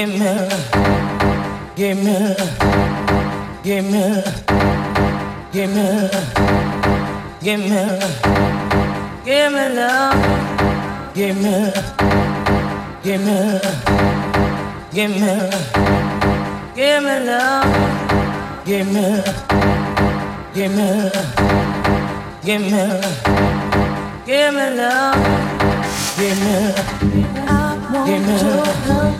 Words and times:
give 0.00 0.18
me, 0.18 0.48
give 1.76 1.98
me, 2.02 2.34
give 3.62 3.84
me, 3.84 4.22
give 5.52 5.70
me, 5.74 6.08
give 7.42 7.60
me, 7.60 7.82
give 9.26 9.52
me, 9.52 9.68
love, 9.76 10.14
give 11.14 11.36
me, 11.36 11.72
give 13.02 13.20
me, 13.26 13.60
give 14.90 15.10
me, 15.20 15.50
give 16.74 17.02
me 17.04 17.16
love, 17.26 17.68
give 18.64 18.86
me, 18.94 19.22
give 20.54 20.74
me, 20.76 21.10
give 22.42 22.62
me, 22.72 23.00
give 24.24 24.54
me 24.54 24.66
love, 24.78 25.18
give 26.16 26.40
me. 26.40 27.20
Give 28.06 28.24
me, 28.26 29.19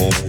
Oh. 0.00 0.27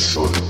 soul. 0.00 0.49